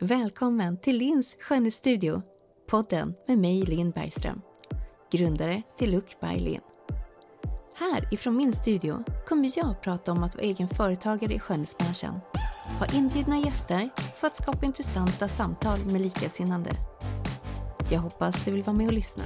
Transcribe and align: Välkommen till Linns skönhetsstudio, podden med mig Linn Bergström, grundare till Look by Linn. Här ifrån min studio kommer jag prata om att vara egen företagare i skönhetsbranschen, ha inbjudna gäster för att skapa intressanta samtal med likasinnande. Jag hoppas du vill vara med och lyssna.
Välkommen 0.00 0.76
till 0.76 0.96
Linns 0.96 1.36
skönhetsstudio, 1.40 2.22
podden 2.70 3.14
med 3.28 3.38
mig 3.38 3.62
Linn 3.62 3.90
Bergström, 3.90 4.40
grundare 5.12 5.62
till 5.78 5.92
Look 5.92 6.20
by 6.20 6.38
Linn. 6.38 6.60
Här 7.74 8.14
ifrån 8.14 8.36
min 8.36 8.52
studio 8.52 9.04
kommer 9.28 9.58
jag 9.58 9.82
prata 9.82 10.12
om 10.12 10.22
att 10.22 10.34
vara 10.34 10.44
egen 10.44 10.68
företagare 10.68 11.34
i 11.34 11.38
skönhetsbranschen, 11.38 12.20
ha 12.78 12.86
inbjudna 12.94 13.38
gäster 13.38 13.90
för 14.14 14.26
att 14.26 14.36
skapa 14.36 14.66
intressanta 14.66 15.28
samtal 15.28 15.78
med 15.86 16.00
likasinnande. 16.00 16.70
Jag 17.90 18.00
hoppas 18.00 18.44
du 18.44 18.50
vill 18.50 18.62
vara 18.62 18.76
med 18.76 18.86
och 18.86 18.92
lyssna. 18.92 19.24